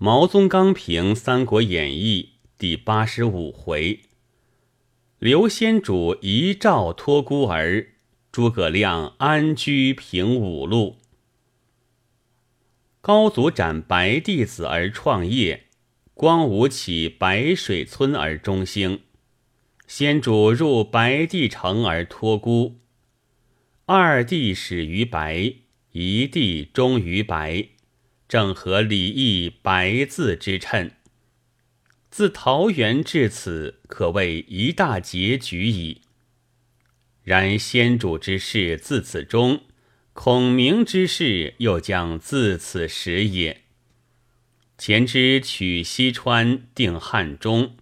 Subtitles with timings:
[0.00, 3.98] 毛宗刚评《三国演义》第八十五回：
[5.18, 7.84] 刘先主遗诏托孤儿，
[8.30, 10.98] 诸葛亮安居平五路。
[13.00, 15.64] 高祖斩白帝子而创业，
[16.14, 19.00] 光武起白水村而中兴。
[19.88, 22.76] 先主入白帝城而托孤，
[23.86, 25.54] 二帝始于白，
[25.90, 27.70] 一帝终于白，
[28.28, 30.90] 正合礼义白字之称。
[32.10, 36.02] 自桃园至此，可谓一大结局矣。
[37.22, 39.62] 然先主之事自此终，
[40.12, 43.62] 孔明之事又将自此始也。
[44.76, 47.76] 前之取西川，定汉中。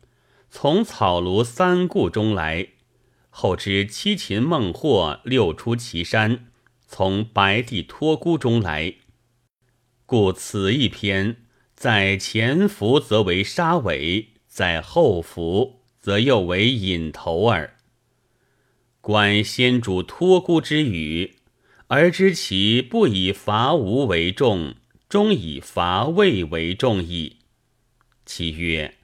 [0.51, 2.69] 从草庐三顾中来，
[3.31, 6.47] 后知七擒孟获，六出祁山，
[6.87, 8.95] 从白帝托孤中来，
[10.07, 11.37] 故此一篇
[11.75, 17.77] 在前伏则为杀尾，在后伏则又为引头耳。
[19.01, 21.37] 观先主托孤之语，
[21.89, 24.77] 而知其不以伐吴为重，
[25.09, 27.37] 终以伐魏为重矣。
[28.25, 28.95] 其曰。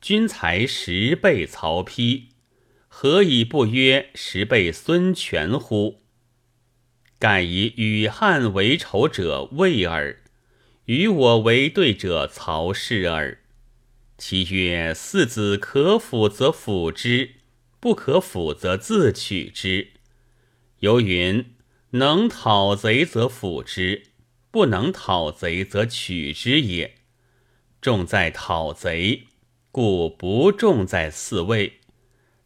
[0.00, 2.24] 君才十倍曹丕，
[2.88, 6.02] 何以不曰十倍孙权乎？
[7.20, 10.21] 盖以与汉为仇者魏耳，
[10.92, 13.38] 与我为对者曹氏耳。
[14.18, 17.36] 其曰：四子可辅则辅之，
[17.80, 19.92] 不可辅则自取之。
[20.80, 21.54] 由云：
[21.92, 24.02] 能讨贼则辅之，
[24.50, 26.96] 不能讨贼则取之也。
[27.80, 29.28] 重在讨贼。
[29.70, 31.80] 故不重在四位，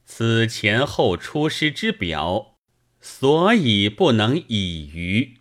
[0.04, 2.54] 此前后出师之表，
[3.00, 5.38] 所以不能以虞。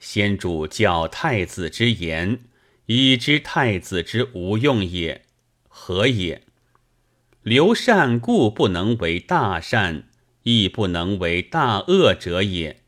[0.00, 2.40] 先主教太子之言，
[2.86, 5.26] 以知太子之无用也，
[5.68, 6.42] 何也？
[7.42, 10.08] 刘禅故不能为大善，
[10.42, 12.82] 亦不能为大恶者也。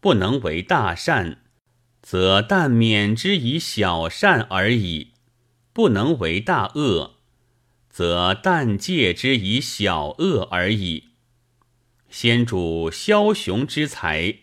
[0.00, 1.42] 不能为大善，
[2.02, 5.12] 则但免之以小善而已。
[5.72, 7.14] 不能为大恶，
[7.88, 11.10] 则但戒之以小恶而已。
[12.10, 14.40] 先主枭雄之才，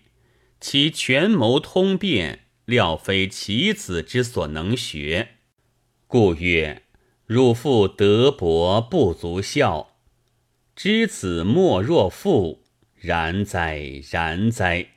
[0.59, 5.29] 其权谋通变，料非其子之所能学。
[6.05, 6.83] 故曰：
[7.25, 9.95] 汝父德薄不足孝，
[10.75, 12.65] 知子莫若父。
[12.95, 14.87] 然哉，然哉！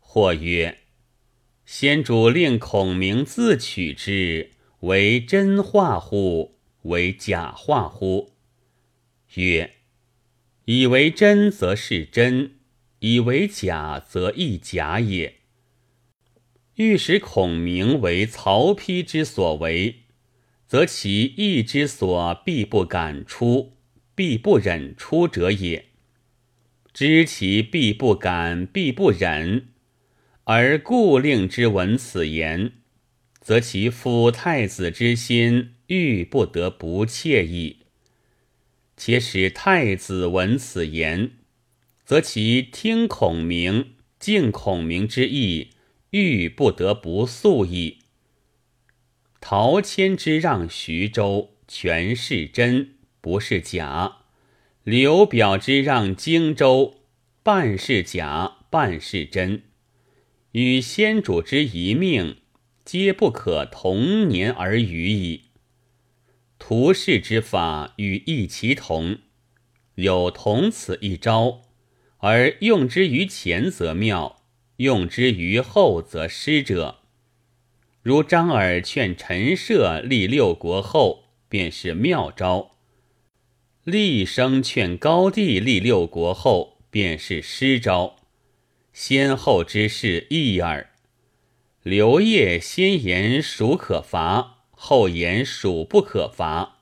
[0.00, 0.78] 或曰：
[1.64, 4.50] 先主令孔明自取之。
[4.80, 6.58] 为真话乎？
[6.82, 8.32] 为假话乎？
[9.34, 9.74] 曰：
[10.64, 12.56] 以为真则是真，
[13.04, 15.34] 以为假则亦假也。
[16.76, 19.96] 欲使孔明为曹丕之所为，
[20.66, 23.74] 则其意之所必不敢出，
[24.14, 25.84] 必不忍出者也。
[26.94, 29.68] 知其必不敢，必不忍，
[30.44, 32.72] 而故令之闻此言。
[33.38, 37.80] 则其辅太子之心欲不得不切矣。
[38.96, 41.32] 且使太子闻此言，
[42.04, 45.70] 则其听孔明、敬孔明之意
[46.10, 47.98] 欲不得不肃矣。
[49.40, 54.22] 陶谦之让徐州，全是真，不是假；
[54.82, 57.02] 刘表之让荆州，
[57.42, 59.62] 半是假，半是真。
[60.52, 62.36] 与先主之一命。
[62.84, 65.44] 皆不可同年而语矣。
[66.58, 69.20] 图事之法与异其同，
[69.94, 71.62] 有同此一招，
[72.26, 74.40] 而用之于前则妙，
[74.76, 77.00] 用之于后则失者。
[78.00, 82.70] 如张耳劝陈涉立六国后，便是妙招；
[83.82, 88.16] 厉声劝高帝立六国后，便是失招。
[88.94, 90.92] 先后之事异耳。
[91.82, 96.78] 刘烨先言蜀可伐，后言蜀不可伐。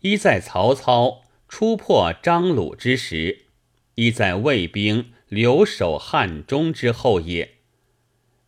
[0.00, 1.20] 一在曹操
[1.50, 3.43] 初破张鲁之时，
[3.96, 7.54] 一在魏兵留守汉中之后也。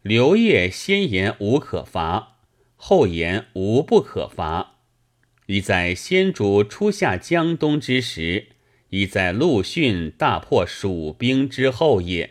[0.03, 2.39] 刘烨先言无可伐，
[2.77, 4.79] 后言无不可伐。
[5.47, 8.49] 一在先主初下江东之时，
[8.91, 12.31] 一在陆逊大破蜀兵之后也。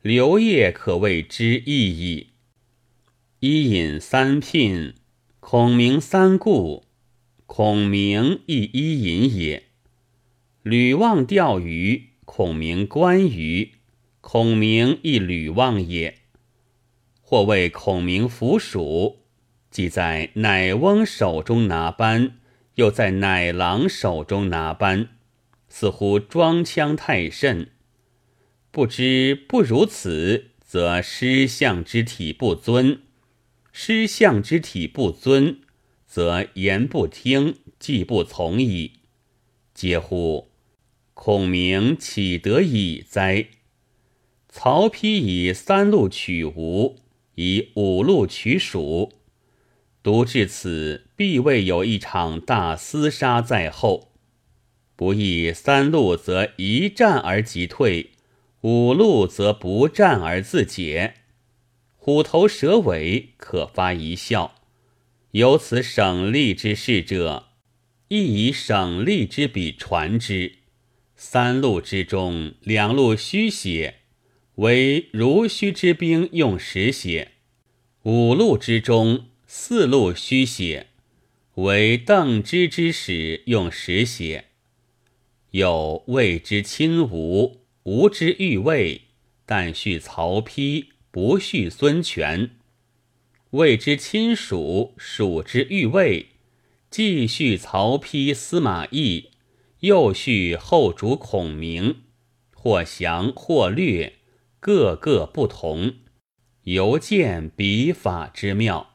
[0.00, 2.28] 刘烨可谓之意矣。
[3.40, 4.94] 一饮三聘，
[5.40, 6.84] 孔明三顾，
[7.44, 9.64] 孔明亦一饮也。
[10.62, 13.74] 吕望钓鱼，孔明关羽，
[14.20, 16.22] 孔明亦吕望也。
[17.20, 19.20] 或谓孔明服蜀，
[19.70, 22.38] 既在乃翁手中拿班，
[22.74, 25.10] 又在乃郎手中拿班，
[25.68, 27.70] 似乎装腔太甚。
[28.72, 32.96] 不知不如此，则师相之体不尊；
[33.70, 35.60] 师相之体不尊，
[36.04, 38.94] 则言不听，计不从矣。
[39.72, 40.50] 嗟乎！
[41.14, 43.46] 孔明岂得已哉？
[44.48, 46.96] 曹丕以三路取吴，
[47.36, 49.12] 以五路取蜀。
[50.02, 54.12] 独至此，必未有一场大厮杀在后。
[54.96, 58.10] 不义三路则一战而即退，
[58.60, 61.14] 五路则不战而自解。
[61.96, 64.56] 虎头蛇尾，可发一笑。
[65.30, 67.46] 有此省力之事者，
[68.08, 70.58] 亦以省力之笔传之。
[71.26, 73.94] 三路之中，两路虚写，
[74.56, 77.28] 为如虚之兵用实写；
[78.02, 80.88] 五路之中，四路虚写，
[81.54, 84.44] 为邓芝之使用实写。
[85.52, 89.00] 有魏之亲吴，吴之欲魏，
[89.46, 92.50] 但续曹丕，不续孙权；
[93.50, 96.26] 魏之亲蜀，蜀之欲魏，
[96.90, 99.30] 继续曹丕、司马懿，
[99.84, 101.96] 又续后主孔明。
[102.54, 104.14] 或详或略，
[104.58, 105.96] 各个不同，
[106.62, 108.93] 犹见笔法之妙。